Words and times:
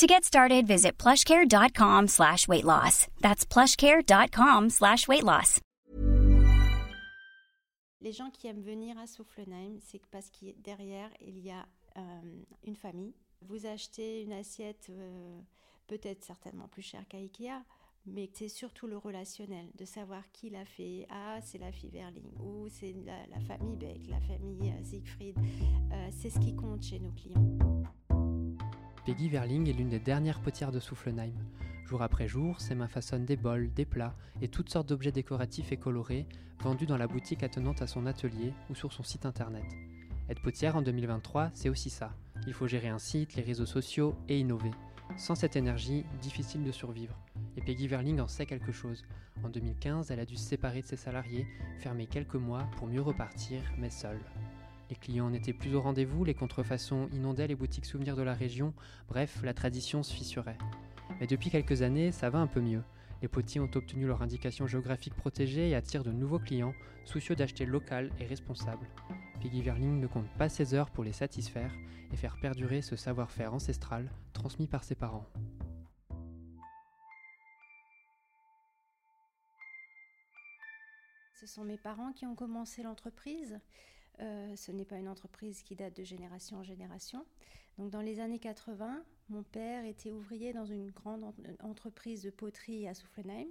To 0.00 0.06
get 0.06 0.24
started, 0.24 0.66
visit 0.66 0.96
plushcare.com 0.96 2.08
slash 2.08 2.48
weight 2.48 2.64
loss. 2.64 3.06
That's 3.20 3.44
plushcare.com 3.44 4.70
slash 4.70 5.06
weight 5.06 5.24
loss. 5.24 5.60
Les 8.00 8.12
gens 8.12 8.30
qui 8.30 8.46
aiment 8.46 8.62
venir 8.62 8.96
à 8.96 9.06
Soufflenheim, 9.06 9.78
c'est 9.78 10.00
parce 10.06 10.30
que 10.30 10.58
derrière, 10.62 11.10
il 11.20 11.38
y 11.40 11.50
a 11.50 11.66
euh, 11.98 12.00
une 12.64 12.76
famille. 12.76 13.12
Vous 13.42 13.66
achetez 13.66 14.22
une 14.22 14.32
assiette 14.32 14.86
euh, 14.88 15.38
peut-être 15.86 16.24
certainement 16.24 16.68
plus 16.68 16.80
chère 16.80 17.06
qu'à 17.06 17.18
Ikea, 17.18 17.62
mais 18.06 18.30
c'est 18.32 18.48
surtout 18.48 18.86
le 18.86 18.96
relationnel, 18.96 19.66
de 19.74 19.84
savoir 19.84 20.22
qui 20.32 20.48
l'a 20.48 20.64
fait. 20.64 21.06
Ah, 21.10 21.42
c'est 21.42 21.58
la 21.58 21.72
fille 21.72 21.90
Verling, 21.90 22.32
ou 22.38 22.70
c'est 22.70 22.94
la, 23.04 23.40
famille 23.40 23.76
Beck, 23.76 24.08
la 24.08 24.20
famille 24.20 24.70
euh, 24.70 24.82
Siegfried. 24.82 25.36
C'est 26.10 26.30
ce 26.30 26.38
qui 26.38 26.56
compte 26.56 26.82
chez 26.82 27.00
nos 27.00 27.12
clients. 27.12 27.58
Peggy 29.06 29.30
Verling 29.30 29.66
est 29.68 29.72
l'une 29.72 29.88
des 29.88 29.98
dernières 29.98 30.40
potières 30.40 30.72
de 30.72 30.78
Soufflenheim. 30.78 31.32
Jour 31.86 32.02
après 32.02 32.28
jour, 32.28 32.60
ses 32.60 32.74
mains 32.74 32.86
façonnent 32.86 33.24
des 33.24 33.36
bols, 33.36 33.72
des 33.72 33.86
plats 33.86 34.14
et 34.42 34.48
toutes 34.48 34.68
sortes 34.68 34.90
d'objets 34.90 35.10
décoratifs 35.10 35.72
et 35.72 35.78
colorés 35.78 36.26
vendus 36.60 36.84
dans 36.84 36.98
la 36.98 37.06
boutique 37.06 37.42
attenante 37.42 37.80
à 37.80 37.86
son 37.86 38.04
atelier 38.04 38.52
ou 38.68 38.74
sur 38.74 38.92
son 38.92 39.02
site 39.02 39.24
internet. 39.24 39.64
Être 40.28 40.42
potière 40.42 40.76
en 40.76 40.82
2023, 40.82 41.50
c'est 41.54 41.70
aussi 41.70 41.88
ça. 41.88 42.14
Il 42.46 42.52
faut 42.52 42.66
gérer 42.66 42.88
un 42.88 42.98
site, 42.98 43.36
les 43.36 43.42
réseaux 43.42 43.66
sociaux 43.66 44.14
et 44.28 44.38
innover. 44.38 44.70
Sans 45.16 45.34
cette 45.34 45.56
énergie, 45.56 46.04
difficile 46.20 46.62
de 46.62 46.70
survivre. 46.70 47.18
Et 47.56 47.62
Peggy 47.62 47.88
Verling 47.88 48.20
en 48.20 48.28
sait 48.28 48.46
quelque 48.46 48.70
chose. 48.70 49.02
En 49.42 49.48
2015, 49.48 50.10
elle 50.10 50.20
a 50.20 50.26
dû 50.26 50.36
se 50.36 50.44
séparer 50.44 50.82
de 50.82 50.86
ses 50.86 50.96
salariés, 50.96 51.46
fermer 51.78 52.06
quelques 52.06 52.34
mois 52.34 52.68
pour 52.76 52.86
mieux 52.86 53.02
repartir, 53.02 53.62
mais 53.78 53.90
seule. 53.90 54.20
Les 54.90 54.96
clients 54.96 55.30
n'étaient 55.30 55.52
plus 55.52 55.76
au 55.76 55.80
rendez-vous, 55.80 56.24
les 56.24 56.34
contrefaçons 56.34 57.08
inondaient 57.12 57.46
les 57.46 57.54
boutiques 57.54 57.86
souvenirs 57.86 58.16
de 58.16 58.22
la 58.22 58.34
région, 58.34 58.74
bref, 59.08 59.40
la 59.44 59.54
tradition 59.54 60.02
se 60.02 60.12
fissurait. 60.12 60.58
Mais 61.20 61.28
depuis 61.28 61.48
quelques 61.48 61.82
années, 61.82 62.10
ça 62.10 62.28
va 62.28 62.40
un 62.40 62.48
peu 62.48 62.60
mieux. 62.60 62.82
Les 63.22 63.28
potiers 63.28 63.60
ont 63.60 63.70
obtenu 63.72 64.08
leur 64.08 64.20
indication 64.20 64.66
géographique 64.66 65.14
protégée 65.14 65.68
et 65.68 65.76
attirent 65.76 66.02
de 66.02 66.10
nouveaux 66.10 66.40
clients, 66.40 66.74
soucieux 67.04 67.36
d'acheter 67.36 67.66
local 67.66 68.10
et 68.18 68.26
responsable. 68.26 68.88
Peggy 69.40 69.62
Verling 69.62 70.00
ne 70.00 70.08
compte 70.08 70.28
pas 70.36 70.48
ses 70.48 70.74
heures 70.74 70.90
pour 70.90 71.04
les 71.04 71.12
satisfaire 71.12 71.72
et 72.12 72.16
faire 72.16 72.36
perdurer 72.40 72.82
ce 72.82 72.96
savoir-faire 72.96 73.54
ancestral 73.54 74.10
transmis 74.32 74.66
par 74.66 74.82
ses 74.82 74.96
parents. 74.96 75.26
Ce 81.40 81.46
sont 81.46 81.64
mes 81.64 81.78
parents 81.78 82.12
qui 82.12 82.26
ont 82.26 82.34
commencé 82.34 82.82
l'entreprise. 82.82 83.60
Euh, 84.20 84.54
ce 84.56 84.70
n'est 84.72 84.84
pas 84.84 84.96
une 84.96 85.08
entreprise 85.08 85.62
qui 85.62 85.74
date 85.74 85.96
de 85.96 86.04
génération 86.04 86.58
en 86.58 86.62
génération. 86.62 87.24
Donc 87.78 87.90
dans 87.90 88.02
les 88.02 88.20
années 88.20 88.38
80, 88.38 89.02
mon 89.30 89.42
père 89.42 89.84
était 89.84 90.10
ouvrier 90.10 90.52
dans 90.52 90.66
une 90.66 90.90
grande 90.90 91.24
en 91.24 91.68
entreprise 91.68 92.22
de 92.22 92.30
poterie 92.30 92.86
à 92.86 92.94
Soufflenheim, 92.94 93.48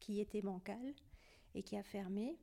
qui 0.00 0.20
était 0.20 0.42
bancale 0.42 0.94
et 1.54 1.62
qui 1.62 1.76
a 1.76 1.82
fermé. 1.82 2.36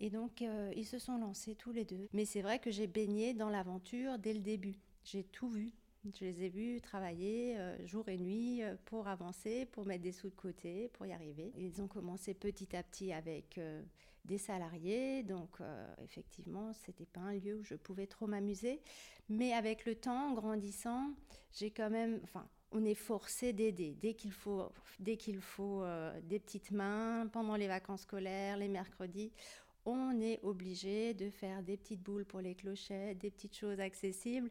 Et 0.00 0.10
donc 0.10 0.42
euh, 0.42 0.72
ils 0.76 0.86
se 0.86 0.98
sont 0.98 1.18
lancés 1.18 1.54
tous 1.54 1.72
les 1.72 1.84
deux. 1.84 2.08
Mais 2.12 2.24
c'est 2.24 2.42
vrai 2.42 2.58
que 2.58 2.70
j'ai 2.70 2.86
baigné 2.86 3.32
dans 3.34 3.48
l'aventure 3.48 4.18
dès 4.18 4.34
le 4.34 4.40
début. 4.40 4.78
J'ai 5.04 5.24
tout 5.24 5.48
vu. 5.48 5.72
Je 6.14 6.24
les 6.24 6.44
ai 6.44 6.48
vus 6.48 6.80
travailler 6.80 7.58
euh, 7.58 7.86
jour 7.86 8.08
et 8.08 8.16
nuit 8.16 8.62
euh, 8.62 8.74
pour 8.86 9.08
avancer, 9.08 9.66
pour 9.66 9.84
mettre 9.84 10.02
des 10.02 10.12
sous 10.12 10.30
de 10.30 10.34
côté, 10.34 10.88
pour 10.94 11.06
y 11.06 11.12
arriver. 11.12 11.52
Ils 11.56 11.82
ont 11.82 11.88
commencé 11.88 12.34
petit 12.34 12.74
à 12.76 12.82
petit 12.82 13.12
avec 13.12 13.58
euh, 13.58 13.82
des 14.24 14.38
salariés, 14.38 15.22
donc 15.22 15.60
euh, 15.60 15.94
effectivement, 16.02 16.72
c'était 16.72 17.06
pas 17.06 17.20
un 17.20 17.34
lieu 17.34 17.56
où 17.56 17.64
je 17.64 17.74
pouvais 17.74 18.06
trop 18.06 18.26
m'amuser. 18.26 18.80
Mais 19.28 19.52
avec 19.52 19.84
le 19.84 19.94
temps, 19.94 20.30
en 20.30 20.34
grandissant, 20.34 21.10
j'ai 21.52 21.70
quand 21.70 21.90
même, 21.90 22.20
enfin, 22.22 22.48
on 22.72 22.84
est 22.84 22.94
forcé 22.94 23.52
d'aider 23.52 23.96
dès 24.00 24.14
qu'il 24.14 24.32
faut, 24.32 24.72
dès 25.00 25.18
faut 25.40 25.84
des 26.22 26.38
petites 26.38 26.70
mains 26.70 27.26
pendant 27.32 27.56
les 27.56 27.68
vacances 27.68 28.02
scolaires, 28.02 28.56
les 28.56 28.68
mercredis. 28.68 29.32
On 29.84 30.20
est 30.20 30.38
obligé 30.42 31.14
de 31.14 31.30
faire 31.30 31.62
des 31.62 31.76
petites 31.76 32.02
boules 32.02 32.26
pour 32.26 32.40
les 32.40 32.54
clochettes, 32.54 33.18
des 33.18 33.30
petites 33.30 33.56
choses 33.56 33.80
accessibles. 33.80 34.50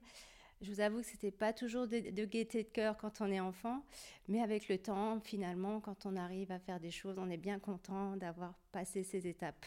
Je 0.62 0.72
vous 0.73 0.79
avoue 0.79 1.01
que 1.01 1.06
c'était 1.06 1.31
pas 1.31 1.53
toujours 1.53 1.88
de, 1.88 2.25
gaieté 2.25 2.63
de 2.63 2.69
cœur 2.69 2.97
quand 2.97 3.22
on 3.22 3.31
est 3.31 3.40
enfant, 3.40 3.84
mais 4.28 4.41
avec 4.41 4.68
le 4.69 4.79
temps, 4.79 5.19
finalement, 5.19 5.79
quand 5.79 6.07
on 6.07 6.16
arrive 6.16 6.51
à 6.51 6.57
faire 6.57 6.79
des 6.79 6.90
choses, 6.90 7.19
on 7.19 7.29
est 7.29 7.38
bien 7.38 7.59
content 7.59 8.18
d'avoir 8.18 8.56
passé 8.72 9.03
ces 9.03 9.28
étapes. 9.28 9.66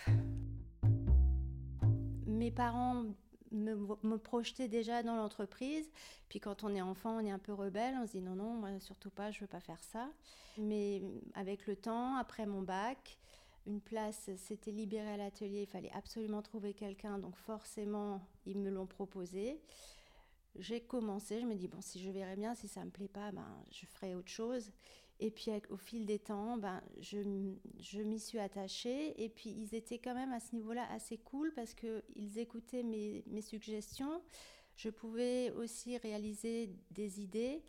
Mes 2.27 2.51
parents 2.51 3.05
me, 3.53 3.77
me 4.03 4.17
projetaient 4.17 4.67
déjà 4.67 5.05
dans 5.05 5.15
l'entreprise, 5.15 5.89
puis 6.29 6.41
quand 6.41 6.65
on 6.65 6.75
est 6.75 6.83
enfant, 6.83 7.19
on 7.19 7.21
est 7.21 7.31
un 7.31 7.39
peu 7.39 7.53
rebelle, 7.53 7.95
on 8.03 8.07
se 8.07 8.13
dit 8.13 8.21
non, 8.21 8.35
non, 8.35 8.55
moi 8.55 8.71
surtout 8.81 9.11
pas, 9.11 9.31
je 9.31 9.41
veux 9.41 9.47
pas 9.47 9.61
faire 9.61 9.83
ça. 9.85 10.09
Mais 10.59 11.03
avec 11.35 11.69
le 11.69 11.77
temps, 11.77 12.17
après 12.17 12.47
mon 12.47 12.63
bac, 12.63 13.17
une 13.67 13.81
place 13.81 14.29
s'était 14.37 14.73
libérée 14.73 15.13
à 15.13 15.17
l'atelier, 15.17 15.63
il 15.63 15.69
fallait 15.69 15.93
absolument 15.95 16.43
trouver 16.43 16.75
quelqu'un, 16.75 17.19
donc 17.19 17.37
forcément, 17.37 18.21
ils 18.45 18.59
me 18.59 18.71
l'ont 18.71 18.87
proposé 18.87 19.61
j'ai 20.57 20.81
commencé, 20.81 21.41
je 21.41 21.47
me 21.47 21.55
dis, 21.55 21.69
bon, 21.69 21.81
si 21.81 22.03
je 22.03 22.11
verrai 22.11 22.37
bien, 22.37 22.55
si 22.55 22.69
ça 22.69 22.81
ne 22.81 22.87
me 22.87 22.91
plaît 22.91 23.09
pas, 23.09 23.31
ben, 23.33 23.47
je 23.71 23.87
ferai 23.87 24.15
autre 24.15 24.31
chose. 24.31 24.71
Et 25.23 25.31
puis 25.31 25.51
au 25.69 25.77
fil 25.77 26.07
des 26.07 26.19
temps, 26.19 26.57
ben, 26.57 26.81
je, 27.01 27.19
je 27.79 28.03
m'y 28.03 28.19
suis 28.19 28.39
attachée. 28.39 29.23
Et 29.23 29.29
puis 29.29 29.51
ils 29.51 29.75
étaient 29.75 29.99
quand 29.99 30.15
même 30.15 30.33
à 30.33 30.41
ce 30.41 30.55
niveau-là 30.55 30.87
assez 30.91 31.19
cool 31.19 31.53
parce 31.55 31.75
qu'ils 31.75 32.39
écoutaient 32.39 32.83
mes, 32.83 33.23
mes, 33.27 33.43
suggestions. 33.43 34.23
Je 34.77 34.89
pouvais 34.89 35.51
aussi 35.53 35.99
réaliser 35.99 36.71
des 36.91 37.21
idées. 37.21 37.63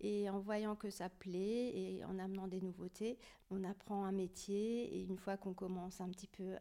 Et 0.00 0.28
en 0.30 0.38
voyant 0.38 0.76
que 0.76 0.90
ça 0.90 1.08
plaît 1.08 1.72
et 1.74 2.04
en 2.04 2.18
amenant 2.18 2.46
des 2.46 2.60
nouveautés, 2.60 3.18
on 3.50 3.64
apprend 3.64 4.04
un 4.04 4.12
métier. 4.12 4.96
Et 4.96 5.02
une 5.02 5.16
fois 5.16 5.36
qu'on 5.36 5.54
commence 5.54 6.00
un 6.00 6.08
petit 6.10 6.28
peu 6.28 6.54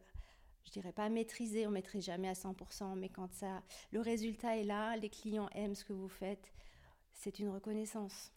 je 0.66 0.72
dirais 0.72 0.92
pas 0.92 1.10
maîtriser, 1.10 1.66
on 1.66 1.70
ne 1.70 1.76
maîtrise 1.76 2.06
jamais 2.06 2.30
à 2.30 2.34
100%, 2.34 2.96
mais 2.96 3.10
quand 3.10 3.32
ça, 3.34 3.62
le 3.92 4.00
résultat 4.02 4.58
est 4.58 4.64
là, 4.64 4.96
les 4.98 5.10
clients 5.10 5.50
aiment 5.54 5.76
ce 5.76 5.84
que 5.84 5.94
vous 5.94 6.10
faites, 6.10 6.52
c'est 7.14 7.40
une 7.40 7.50
reconnaissance. 7.50 8.32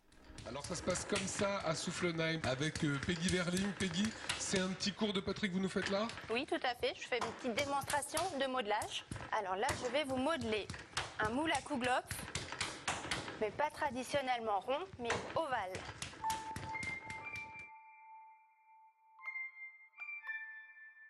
Alors 0.48 0.64
ça 0.64 0.76
se 0.76 0.82
passe 0.82 1.04
comme 1.04 1.26
ça 1.26 1.58
à 1.60 1.74
Soufflenheim 1.74 2.40
avec 2.44 2.84
euh, 2.84 2.98
Peggy 3.04 3.28
Verling. 3.28 3.72
Peggy, 3.78 4.06
c'est 4.38 4.60
un 4.60 4.68
petit 4.68 4.92
cours 4.92 5.12
de 5.12 5.20
poterie 5.20 5.48
que 5.48 5.54
vous 5.54 5.60
nous 5.60 5.68
faites 5.68 5.90
là? 5.90 6.06
Oui, 6.30 6.46
tout 6.46 6.60
à 6.62 6.74
fait. 6.74 6.92
Je 6.94 7.08
fais 7.08 7.18
une 7.18 7.32
petite 7.32 7.66
démonstration 7.66 8.20
de 8.38 8.46
modelage. 8.46 9.04
Alors 9.32 9.56
là, 9.56 9.66
je 9.82 9.90
vais 9.90 10.04
vous 10.04 10.16
modeler 10.16 10.68
un 11.18 11.30
moule 11.30 11.50
à 11.50 11.60
couglope, 11.62 12.14
mais 13.40 13.50
pas 13.50 13.70
traditionnellement 13.70 14.60
rond, 14.60 14.86
mais 15.00 15.10
ovale. 15.34 15.72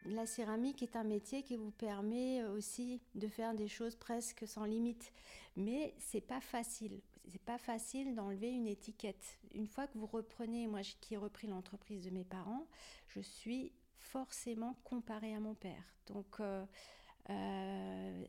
La 0.09 0.25
céramique 0.27 0.83
est 0.83 0.95
un 0.95 1.05
métier 1.05 1.43
qui 1.43 1.57
vous 1.57 1.73
permet 1.73 2.45
aussi 2.45 3.01
de 3.15 3.27
faire 3.27 3.55
des 3.55 3.67
choses 3.67 3.97
presque 3.97 4.47
sans 4.47 4.65
limite, 4.65 5.13
mais 5.57 5.95
c'est 5.99 6.21
pas 6.21 6.41
facile. 6.41 7.01
C'est 7.29 7.43
pas 7.43 7.59
facile 7.59 8.15
d'enlever 8.15 8.51
une 8.51 8.69
étiquette. 8.69 9.39
Une 9.53 9.67
fois 9.67 9.89
que 9.89 9.99
vous 9.99 10.07
reprenez, 10.07 10.69
moi 10.69 10.83
qui 11.01 11.15
ai 11.15 11.17
repris 11.17 11.49
l'entreprise 11.49 12.05
de 12.05 12.11
mes 12.11 12.25
parents, 12.25 12.67
je 13.09 13.21
suis 13.21 13.73
forcément 13.99 14.77
comparée 14.85 15.35
à 15.35 15.41
mon 15.41 15.55
père. 15.55 15.83
Donc 16.07 16.39
euh, 16.39 16.65
euh, 17.31 18.25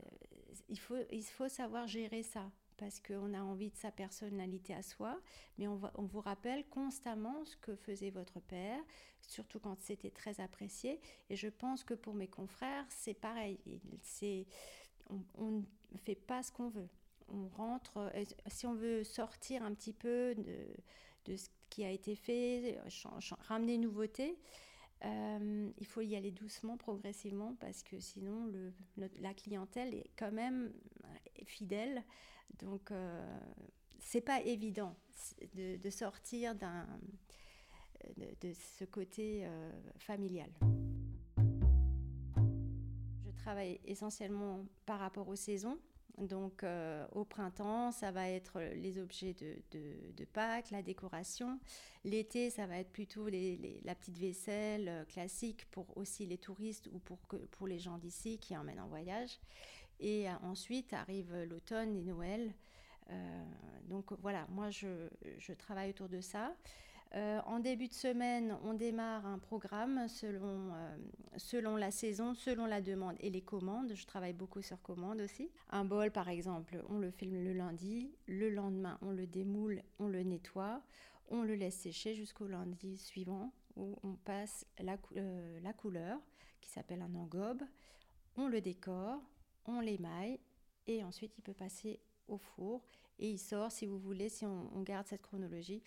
il, 0.70 0.80
faut, 0.80 0.98
il 1.12 1.24
faut 1.24 1.50
savoir 1.50 1.88
gérer 1.88 2.24
ça 2.24 2.50
parce 2.78 3.00
qu'on 3.00 3.34
a 3.34 3.42
envie 3.42 3.70
de 3.70 3.76
sa 3.76 3.92
personnalité 3.92 4.74
à 4.74 4.82
soi, 4.82 5.20
mais 5.58 5.68
on, 5.68 5.76
vous 5.76 6.22
rappelle 6.22 6.66
constamment 6.68 7.44
ce 7.46 7.56
que 7.58 7.76
faisait 7.76 8.12
votre 8.12 8.40
père, 8.40 8.80
surtout 9.22 9.60
quand 9.60 9.80
c'était 9.82 10.12
très 10.12 10.40
apprécié. 10.40 11.00
Et 11.30 11.36
je 11.36 11.48
pense 11.48 11.84
que 11.84 11.94
pour 11.94 12.14
mes 12.14 12.28
confrères, 12.28 12.86
c'est 12.90 13.14
pareil. 13.14 13.60
On 15.38 15.52
ne 15.52 15.98
fait 15.98 16.16
pas 16.16 16.44
ce 16.44 16.52
qu'on 16.52 16.70
veut. 16.70 16.90
On 17.30 17.48
rentre, 17.50 18.12
si 18.48 18.66
on 18.68 18.74
veut 18.74 19.04
sortir 19.04 19.64
un 19.64 19.74
petit 19.74 19.94
peu 19.94 20.34
de, 20.36 20.68
de 21.26 21.36
ce 21.36 21.50
qui 21.70 21.84
a 21.84 21.92
été 21.92 22.16
fait, 22.16 22.80
ramener 23.48 23.78
nouveauté, 23.78 24.38
euh, 25.06 25.70
il 25.78 25.86
faut 25.86 26.02
y 26.02 26.16
aller 26.16 26.32
doucement, 26.32 26.78
progressivement, 26.78 27.56
parce 27.60 27.84
que 27.84 28.00
sinon 28.00 28.52
la 28.98 29.34
clientèle 29.34 29.94
est 29.94 30.10
quand 30.16 30.32
même 30.32 30.72
fidèle. 31.46 32.04
Donc, 32.60 32.92
euh, 32.92 33.40
c'est 34.00 34.22
pas 34.22 34.42
évident 34.42 34.96
de, 35.54 35.90
sortir 35.90 36.56
de, 36.56 38.54
ce 38.54 38.86
côté 38.86 39.46
euh, 39.46 39.72
familial. 39.98 40.50
travaille 43.48 43.80
essentiellement 43.86 44.66
par 44.86 45.00
rapport 45.00 45.30
aux 45.30 45.38
saisons. 45.38 45.78
Donc 46.18 46.64
euh, 46.64 47.06
au 47.12 47.26
printemps, 47.26 47.92
ça 47.92 48.12
va 48.12 48.28
être 48.28 48.60
les 48.76 48.98
objets 48.98 49.36
de, 49.36 50.26
Pâques, 50.34 50.72
la 50.72 50.82
décoration. 50.82 51.60
L'été, 52.04 52.50
ça 52.50 52.66
va 52.66 52.78
être 52.78 52.92
plutôt 52.92 53.28
la 53.28 53.96
petite 53.96 54.18
vaisselle 54.18 54.90
euh, 54.90 55.06
classique 55.06 55.66
pour 55.72 55.96
aussi 55.96 56.26
les 56.26 56.38
touristes 56.38 56.90
ou 56.92 57.00
pour, 57.00 57.20
pour 57.52 57.68
les 57.68 57.80
gens 57.80 57.98
d'ici 57.98 58.40
qui 58.40 58.58
emmènent 58.58 58.80
en 58.80 58.88
voyage. 58.88 59.40
Et 60.00 60.28
ensuite 60.44 60.94
arrive 60.94 61.36
l'automne 61.50 61.96
et 61.96 62.04
Noël. 62.04 62.54
donc 63.86 64.14
voilà, 64.22 64.46
moi 64.50 64.70
je, 64.70 65.10
je, 65.40 65.54
travaille 65.54 65.90
autour 65.90 66.08
de 66.08 66.22
ça. 66.22 66.56
Euh, 67.16 67.40
en 67.46 67.60
début 67.60 67.88
de 67.88 67.94
semaine, 67.94 68.58
on 68.64 68.74
démarre 68.74 69.26
un 69.26 69.40
programme 69.40 70.08
selon, 70.08 70.74
euh, 70.74 70.98
selon 71.38 71.76
la 71.78 71.90
saison, 71.90 72.34
selon 72.34 72.66
la 72.66 72.82
demande 72.82 73.16
et 73.20 73.30
les 73.30 73.42
commandes. 73.42 73.94
Je 73.94 74.06
travaille 74.06 74.34
beaucoup 74.34 74.62
sur 74.62 74.82
commande 74.82 75.22
aussi. 75.22 75.50
Un 75.70 75.86
bol, 75.86 76.12
par 76.12 76.28
exemple, 76.28 76.84
on 76.90 77.00
le 77.00 77.12
filme 77.12 77.42
le 77.44 77.54
lundi. 77.54 78.12
Le 78.28 78.50
lendemain, 78.50 78.98
on 79.02 79.12
le 79.12 79.26
démoule, 79.26 79.82
on 80.00 80.08
le 80.08 80.24
nettoie. 80.24 80.82
On 81.30 81.44
le 81.44 81.56
laisse 81.56 81.76
sécher 81.76 82.14
jusqu'au 82.14 82.48
lundi 82.48 82.98
suivant 82.98 83.52
où 83.76 83.98
on 84.04 84.14
passe 84.16 84.66
la, 84.80 84.98
euh, 85.18 85.60
la 85.62 85.74
couleur 85.74 86.20
qui 86.62 86.70
s'appelle 86.70 87.02
un 87.02 87.16
engobe. 87.16 87.64
On 88.36 88.48
le 88.48 88.62
décore, 88.62 89.22
on 89.66 89.80
l'émaille 89.80 90.40
et 90.88 91.04
ensuite 91.04 91.38
il 91.38 91.42
peut 91.42 91.54
passer 91.54 92.00
au 92.28 92.38
four 92.38 92.82
et 93.20 93.30
il 93.30 93.40
sort, 93.40 93.72
si 93.72 93.86
vous 93.86 93.98
voulez, 93.98 94.30
si 94.30 94.46
on 94.46 94.82
garde 94.84 95.08
cette 95.08 95.24
chronologie, 95.24 95.82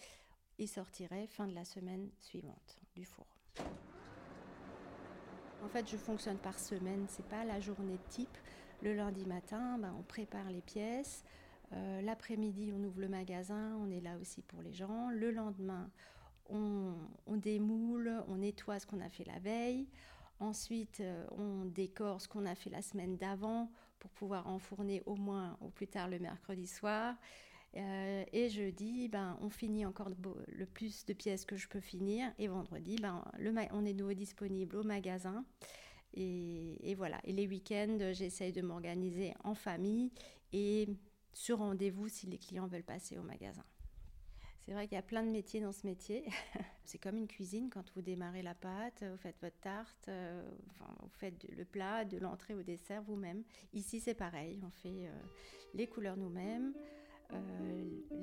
il 0.60 0.68
sortirait 0.68 1.26
fin 1.26 1.48
de 1.48 1.54
la 1.54 1.64
semaine 1.64 2.10
suivante 2.20 2.78
du 2.94 3.04
four. 3.04 3.26
En 5.64 5.68
fait, 5.68 5.90
je 5.90 5.96
fonctionne 5.96 6.38
par 6.38 6.58
semaine, 6.58 7.06
c'est 7.08 7.26
pas 7.26 7.44
la 7.44 7.60
journée 7.60 7.98
type. 8.08 8.36
Le 8.82 8.94
lundi 8.94 9.26
matin, 9.26 9.78
ben, 9.78 9.94
on 9.98 10.02
prépare 10.02 10.50
les 10.50 10.62
pièces. 10.62 11.24
Euh, 11.72 12.00
l'après-midi, 12.02 12.72
on 12.74 12.82
ouvre 12.84 13.00
le 13.00 13.08
magasin, 13.08 13.76
on 13.80 13.90
est 13.90 14.00
là 14.00 14.16
aussi 14.20 14.42
pour 14.42 14.62
les 14.62 14.72
gens. 14.72 15.10
Le 15.10 15.30
lendemain, 15.30 15.90
on, 16.48 16.94
démoule, 17.36 18.12
on 18.28 18.36
nettoie 18.36 18.78
ce 18.80 18.86
qu'on 18.86 19.00
a 19.00 19.08
fait 19.08 19.24
la 19.24 19.38
veille. 19.38 19.86
Ensuite, 20.40 21.00
euh, 21.00 21.26
on 21.32 21.64
décore 21.66 22.20
ce 22.20 22.28
qu'on 22.28 22.46
a 22.46 22.54
fait 22.54 22.70
la 22.70 22.82
semaine 22.82 23.16
d'avant 23.16 23.70
pour 23.98 24.10
pouvoir 24.10 24.46
enfourner 24.46 25.02
au 25.06 25.14
moins 25.14 25.56
au 25.60 25.68
plus 25.68 25.86
tard 25.86 26.08
le 26.08 26.18
mercredi 26.18 26.66
soir. 26.66 27.14
Euh, 27.76 28.24
et 28.32 28.48
jeudi, 28.48 29.08
ben, 29.08 29.38
on 29.40 29.48
finit 29.48 29.86
encore 29.86 30.10
le 30.48 30.66
plus 30.66 31.06
de 31.06 31.12
pièces 31.12 31.44
que 31.44 31.56
je 31.56 31.68
peux 31.68 31.80
finir. 31.80 32.32
Et 32.38 32.48
vendredi, 32.48 32.96
ben, 32.96 33.24
le 33.38 33.54
on 33.72 33.84
est 33.84 33.94
nouveau 33.94 34.14
disponible 34.14 34.76
au 34.76 34.82
magasin. 34.82 35.44
Et, 36.14 36.94
voilà. 36.96 37.20
Et 37.24 37.32
les 37.32 37.46
week-ends, 37.46 37.98
j'essaye 38.12 38.52
de 38.52 38.62
m'organiser 38.62 39.34
en 39.44 39.54
famille 39.54 40.10
et 40.52 40.88
sur 41.32 41.58
rendez-vous 41.58 42.08
si 42.08 42.26
les 42.26 42.38
clients 42.38 42.66
veulent 42.66 42.82
passer 42.82 43.16
au 43.16 43.22
magasin. 43.22 43.64
C'est 44.58 44.72
vrai 44.72 44.86
qu'il 44.86 44.96
y 44.96 44.98
a 44.98 45.02
plein 45.02 45.24
de 45.24 45.30
métiers 45.30 45.60
dans 45.60 45.72
ce 45.72 45.86
métier. 45.86 46.24
c'est 46.84 46.98
comme 46.98 47.16
une 47.16 47.28
cuisine 47.28 47.70
quand 47.70 47.90
vous 47.94 48.02
démarrez 48.02 48.42
la 48.42 48.54
pâte, 48.54 49.02
vous 49.02 49.16
faites 49.16 49.38
votre 49.40 49.58
tarte, 49.60 50.08
euh, 50.08 50.48
vous 51.00 51.08
faites 51.08 51.42
le 51.56 51.64
plat, 51.64 52.04
de 52.04 52.18
l'entrée 52.18 52.54
au 52.54 52.62
dessert 52.62 53.02
vous-même. 53.02 53.42
Ici, 53.72 54.00
c'est 54.00 54.14
pareil. 54.14 54.60
On 54.64 54.70
fait 54.70 55.06
euh, 55.06 55.12
les 55.74 55.86
couleurs 55.86 56.16
nous-mêmes. 56.16 56.74
Euh, 57.32 57.38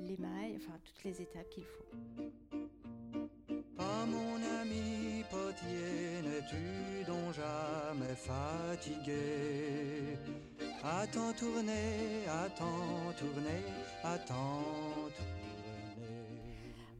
les 0.06 0.16
mailles, 0.16 0.56
enfin 0.56 0.78
toutes 0.84 1.04
les 1.04 1.22
étapes 1.22 1.48
qu'il 1.50 1.64
faut. 1.64 1.84
Pas 3.76 4.06
mon 4.06 4.36
ami 4.60 5.22
potier, 5.30 6.22
n'es-tu 6.22 7.04
donc 7.06 7.34
jamais 7.34 8.14
fatigué? 8.14 10.16
Attends 10.82 11.32
tourner, 11.32 12.26
attends 12.28 13.12
tourner, 13.18 13.62
attends 14.02 14.62
tourner. 15.16 15.38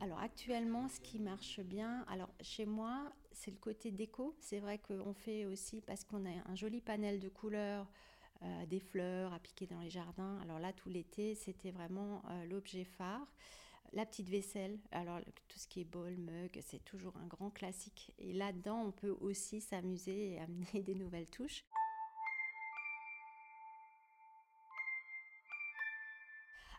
Alors 0.01 0.21
actuellement, 0.21 0.89
ce 0.89 1.01
qui 1.01 1.19
marche 1.19 1.61
bien, 1.61 2.05
alors 2.09 2.31
chez 2.41 2.67
moi, 2.67 3.13
c'est 3.33 3.51
le 3.51 3.57
côté 3.57 3.91
déco. 3.91 4.37
C'est 4.41 4.61
vrai 4.61 4.79
qu'on 4.79 5.13
fait 5.13 5.45
aussi 5.47 5.81
parce 5.81 6.05
qu'on 6.05 6.25
a 6.25 6.51
un 6.51 6.55
joli 6.55 6.81
panel 6.81 7.19
de 7.19 7.29
couleurs 7.29 7.89
euh, 8.45 8.67
des 8.67 8.79
fleurs 8.79 9.33
à 9.33 9.41
piquer 9.41 9.67
dans 9.67 9.81
les 9.81 9.91
jardins. 9.91 10.39
Alors 10.43 10.61
là, 10.61 10.73
tout 10.73 10.89
l'été, 10.89 11.35
c'était 11.35 11.73
vraiment 11.73 12.23
euh, 12.31 12.45
l'objet 12.47 12.85
phare. 12.85 13.27
La 13.93 14.07
petite 14.07 14.29
vaisselle, 14.29 14.79
alors 14.93 15.19
tout 15.49 15.59
ce 15.59 15.67
qui 15.67 15.81
est 15.81 15.85
bol, 15.85 16.17
mug, 16.17 16.61
c'est 16.63 16.85
toujours 16.85 17.17
un 17.17 17.27
grand 17.27 17.51
classique. 17.51 18.13
Et 18.19 18.33
là-dedans, 18.33 18.81
on 18.87 18.93
peut 18.93 19.17
aussi 19.21 19.61
s'amuser 19.61 20.35
et 20.35 20.39
amener 20.39 20.83
des 20.87 20.95
nouvelles 20.95 21.27
touches. 21.27 21.65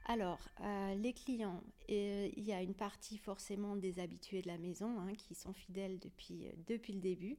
Alors, 0.05 0.39
euh, 0.61 0.95
les 0.95 1.11
clients, 1.11 1.61
il 1.89 2.43
y 2.43 2.53
a 2.53 2.61
une 2.61 2.73
partie 2.73 3.17
forcément 3.17 3.75
des 3.75 3.99
habitués 3.99 4.41
de 4.41 4.47
la 4.47 4.57
maison 4.57 4.97
hein, 5.01 5.13
qui 5.13 5.35
sont 5.35 5.53
fidèles 5.53 5.99
depuis, 5.99 6.47
depuis 6.67 6.93
le 6.93 7.01
début 7.01 7.37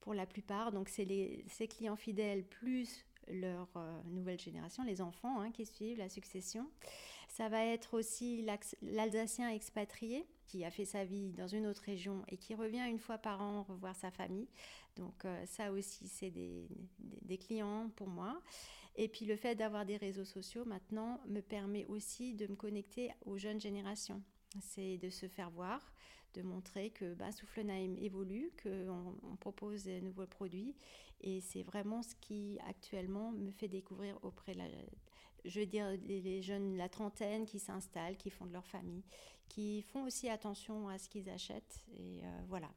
pour 0.00 0.14
la 0.14 0.24
plupart. 0.24 0.70
Donc, 0.70 0.88
c'est 0.88 1.44
ces 1.48 1.66
clients 1.66 1.96
fidèles 1.96 2.44
plus 2.44 3.04
leur 3.28 3.68
euh, 3.76 4.02
nouvelle 4.06 4.40
génération, 4.40 4.82
les 4.84 5.00
enfants 5.00 5.40
hein, 5.40 5.50
qui 5.50 5.66
suivent 5.66 5.98
la 5.98 6.08
succession. 6.08 6.68
Ça 7.28 7.48
va 7.48 7.64
être 7.64 7.94
aussi 7.94 8.46
l'Alsacien 8.82 9.50
expatrié 9.50 10.26
qui 10.46 10.64
a 10.64 10.70
fait 10.70 10.84
sa 10.84 11.04
vie 11.04 11.32
dans 11.32 11.48
une 11.48 11.66
autre 11.66 11.82
région 11.82 12.22
et 12.28 12.36
qui 12.36 12.54
revient 12.54 12.86
une 12.88 12.98
fois 12.98 13.18
par 13.18 13.42
an 13.42 13.64
revoir 13.64 13.94
sa 13.96 14.10
famille. 14.10 14.48
Donc 14.96 15.24
euh, 15.24 15.44
ça 15.46 15.72
aussi, 15.72 16.08
c'est 16.08 16.30
des, 16.30 16.66
des, 16.98 17.36
clients 17.36 17.90
pour 17.96 18.08
moi. 18.08 18.40
Et 18.94 19.08
puis 19.08 19.26
le 19.26 19.36
fait 19.36 19.54
d'avoir 19.54 19.84
des 19.84 19.96
réseaux 19.96 20.24
sociaux 20.24 20.64
maintenant 20.64 21.20
me 21.26 21.40
permet 21.40 21.84
aussi 21.86 22.34
de 22.34 22.46
me 22.46 22.56
connecter 22.56 23.10
aux 23.26 23.36
jeunes 23.36 23.60
générations. 23.60 24.22
C'est 24.60 24.96
de 24.98 25.10
se 25.10 25.28
faire 25.28 25.50
voir, 25.50 25.92
de 26.36 26.42
montrer 26.42 26.90
que 26.90 27.14
bah, 27.14 27.32
Soufflenheim 27.32 27.96
évolue, 27.98 28.52
qu'on 28.62 29.14
on 29.22 29.36
propose 29.36 29.84
de 29.84 30.00
nouveaux 30.00 30.26
produits. 30.26 30.74
Et 31.22 31.40
c'est 31.40 31.62
vraiment 31.62 32.02
ce 32.02 32.14
qui 32.20 32.58
actuellement 32.68 33.32
me 33.32 33.50
fait 33.50 33.68
découvrir 33.68 34.18
auprès 34.22 34.52
de 34.52 34.58
la, 34.58 34.66
je 35.44 35.60
veux 35.60 35.66
dire, 35.66 35.88
les, 36.04 36.42
jeunes, 36.42 36.76
la 36.76 36.88
trentaine 36.88 37.46
qui 37.46 37.58
s'installent, 37.58 38.16
qui 38.16 38.30
font 38.30 38.46
de 38.46 38.52
leur 38.52 38.66
famille, 38.66 39.02
qui 39.48 39.82
font 39.82 40.04
aussi 40.04 40.28
attention 40.28 40.88
à 40.88 40.98
ce 40.98 41.08
qu'ils 41.08 41.30
achètent. 41.30 41.86
Et 41.98 42.20
euh, 42.22 42.40
voilà. 42.48 42.70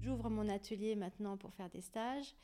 J'ouvre 0.00 0.30
mon 0.30 0.48
atelier 0.48 0.96
maintenant 0.96 1.36
pour 1.36 1.54
faire 1.54 1.70
des 1.70 1.80
stages. 1.80 2.34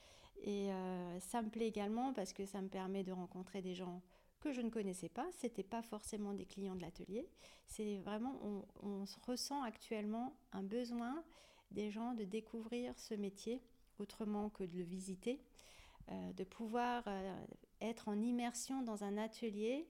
Et 0.44 0.72
euh, 0.72 1.18
ça 1.18 1.42
me 1.42 1.50
plaît 1.50 1.66
également 1.66 2.12
parce 2.12 2.32
que 2.32 2.46
ça 2.46 2.62
me 2.62 2.68
permet 2.68 3.02
de 3.02 3.10
rencontrer 3.10 3.60
des 3.60 3.74
gens 3.74 4.00
que 4.40 4.52
je 4.52 4.60
ne 4.60 4.70
connaissais 4.70 5.08
pas. 5.08 5.28
Ce 5.40 5.46
n'était 5.46 5.62
pas 5.62 5.82
forcément 5.82 6.32
des 6.32 6.46
clients 6.46 6.76
de 6.76 6.82
l'atelier. 6.82 7.28
C'est 7.66 7.98
vraiment, 7.98 8.38
on, 8.42 8.64
on, 8.82 9.04
ressent 9.26 9.62
actuellement 9.62 10.36
un 10.52 10.62
besoin 10.62 11.22
des 11.70 11.90
gens 11.90 12.14
de 12.14 12.24
découvrir 12.24 12.98
ce 12.98 13.14
métier 13.14 13.62
autrement 13.98 14.48
que 14.50 14.64
de 14.64 14.76
le 14.76 14.84
visiter, 14.84 15.40
euh, 16.10 16.32
de 16.32 16.44
pouvoir 16.44 17.02
euh, 17.06 17.46
être 17.80 18.08
en 18.08 18.20
immersion 18.20 18.82
dans 18.82 19.04
un 19.04 19.16
atelier 19.18 19.86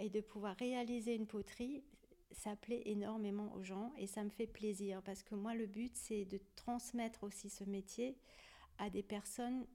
et 0.00 0.08
de 0.08 0.20
pouvoir 0.20 0.56
réaliser 0.56 1.14
une 1.14 1.26
poterie. 1.26 1.84
Ça 2.32 2.56
plaît 2.56 2.82
énormément 2.86 3.52
aux 3.54 3.62
gens 3.62 3.92
et 3.96 4.06
ça 4.06 4.24
me 4.24 4.30
fait 4.30 4.46
plaisir 4.46 5.02
parce 5.02 5.22
que 5.22 5.34
moi 5.36 5.54
le 5.54 5.66
but 5.66 5.94
c'est 5.94 6.24
de 6.24 6.40
transmettre 6.56 7.22
aussi 7.22 7.48
ce 7.48 7.62
métier 7.62 8.16
à 8.78 8.90
des 8.90 9.04
personnes 9.04 9.66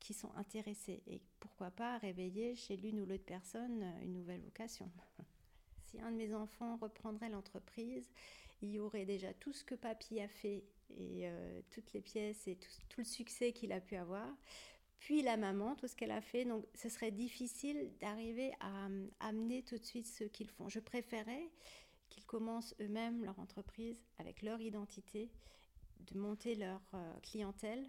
qui 0.00 0.14
sont 0.14 0.32
intéressés 0.36 1.02
et 1.06 1.20
pourquoi 1.40 1.70
pas 1.70 1.98
réveiller 1.98 2.54
chez 2.54 2.76
l'une 2.76 3.00
ou 3.00 3.06
l'autre 3.06 3.24
personne 3.24 3.82
euh, 3.82 4.02
une 4.02 4.12
nouvelle 4.14 4.42
vocation. 4.42 4.90
si 5.84 6.00
un 6.00 6.10
de 6.10 6.16
mes 6.16 6.34
enfants 6.34 6.76
reprendrait 6.76 7.28
l'entreprise, 7.28 8.10
il 8.62 8.70
y 8.70 8.78
aurait 8.78 9.04
déjà 9.04 9.32
tout 9.34 9.52
ce 9.52 9.64
que 9.64 9.74
papy 9.74 10.20
a 10.20 10.28
fait 10.28 10.64
et 10.90 11.28
euh, 11.28 11.60
toutes 11.70 11.92
les 11.92 12.00
pièces 12.00 12.46
et 12.46 12.56
tout, 12.56 12.98
le 12.98 13.04
succès 13.04 13.52
qu'il 13.52 13.72
a 13.72 13.80
pu 13.80 13.96
avoir, 13.96 14.28
puis 14.98 15.22
la 15.22 15.36
maman, 15.36 15.74
tout 15.74 15.88
ce 15.88 15.96
qu'elle 15.96 16.10
a 16.10 16.20
fait. 16.20 16.44
Donc 16.44 16.64
ce 16.74 16.88
serait 16.88 17.10
difficile 17.10 17.92
d'arriver 18.00 18.52
à, 18.60 18.88
amener 19.20 19.62
tout 19.62 19.76
de 19.76 19.84
suite 19.84 20.06
ce 20.06 20.24
qu'ils 20.24 20.48
font. 20.48 20.68
Je 20.68 20.80
préférais 20.80 21.50
qu'ils 22.08 22.24
commencent 22.24 22.74
eux-mêmes 22.80 23.24
leur 23.24 23.38
entreprise 23.38 24.00
avec 24.18 24.42
leur 24.42 24.60
identité, 24.60 25.30
de 26.00 26.18
monter 26.18 26.54
leur 26.54 26.80
euh, 26.94 27.12
clientèle 27.22 27.88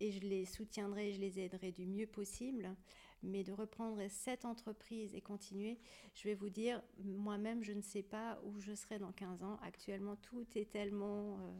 et 0.00 0.10
je 0.12 0.20
les 0.20 0.44
soutiendrai, 0.44 1.12
je 1.12 1.20
les 1.20 1.38
aiderai 1.40 1.72
du 1.72 1.86
mieux 1.86 2.06
possible. 2.06 2.74
Mais 3.22 3.42
de 3.42 3.52
reprendre 3.52 4.00
cette 4.08 4.44
entreprise 4.44 5.14
et 5.14 5.20
continuer, 5.20 5.78
je 6.14 6.28
vais 6.28 6.34
vous 6.34 6.50
dire, 6.50 6.82
moi-même, 7.02 7.64
je 7.64 7.72
ne 7.72 7.80
sais 7.80 8.02
pas 8.02 8.38
où 8.44 8.60
je 8.60 8.74
serai 8.74 8.98
dans 8.98 9.12
15 9.12 9.42
ans. 9.42 9.58
Actuellement, 9.62 10.16
tout 10.16 10.46
est 10.54 10.70
tellement 10.70 11.38
euh, 11.38 11.52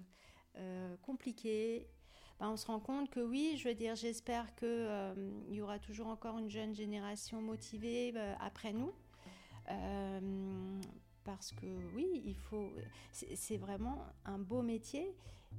euh, 0.59 0.97
compliqué. 0.99 1.89
Ben, 2.39 2.51
on 2.51 2.57
se 2.57 2.67
rend 2.67 2.79
compte 2.79 3.11
que 3.11 3.21
oui, 3.21 3.57
je 3.57 3.69
veux 3.69 3.75
dire, 3.75 3.97
j'espère 3.97 4.55
qu'il 4.55 4.69
euh, 4.69 5.15
y 5.49 5.63
aura 5.63 5.79
toujours 5.79 6.09
encore 6.09 6.39
une 6.39 6.51
jeune 6.51 6.75
génération 6.75 7.41
motivée 7.41 8.13
après 8.39 8.73
nous. 8.73 8.93
Parce 11.27 11.51
que 11.53 11.67
oui, 11.95 12.23
il 12.25 12.37
faut. 12.37 12.73
C'est 13.13 13.59
vraiment 13.59 13.99
un 14.25 14.39
beau 14.39 14.63
métier 14.63 15.13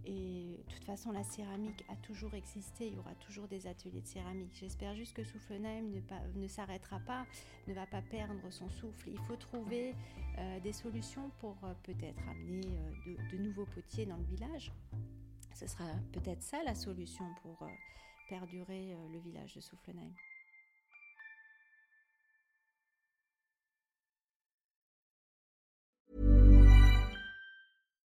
Et 0.05 0.63
de 0.65 0.73
toute 0.73 0.85
façon, 0.85 1.11
la 1.11 1.23
céramique 1.23 1.83
a 1.89 1.95
toujours 1.97 2.33
existé, 2.33 2.87
il 2.87 2.95
y 2.95 2.97
aura 2.97 3.13
toujours 3.15 3.47
des 3.47 3.67
ateliers 3.67 4.01
de 4.01 4.07
céramique. 4.07 4.51
J'espère 4.53 4.95
juste 4.95 5.13
que 5.13 5.23
Soufflenheim 5.23 5.91
ne, 5.91 6.41
ne 6.41 6.47
s'arrêtera 6.47 6.99
pas, 6.99 7.25
ne 7.67 7.73
va 7.73 7.85
pas 7.85 8.01
perdre 8.01 8.49
son 8.51 8.69
souffle. 8.69 9.09
Il 9.09 9.19
faut 9.19 9.35
trouver 9.35 9.93
euh, 10.37 10.59
des 10.61 10.73
solutions 10.73 11.29
pour 11.39 11.57
euh, 11.63 11.73
peut-être 11.83 12.21
amener 12.29 12.67
euh, 12.67 12.91
de, 13.05 13.37
de, 13.37 13.43
nouveaux 13.43 13.65
potiers 13.65 14.05
dans 14.05 14.17
le 14.17 14.25
village. 14.25 14.71
Ce 15.53 15.67
sera 15.67 15.85
peut-être 16.13 16.43
ça 16.43 16.63
la 16.63 16.75
solution 16.75 17.25
pour 17.41 17.67
perdurer 18.29 18.95
le 19.11 19.19
village 19.19 19.55
de 19.55 19.61
Soufflenheim. 19.61 20.13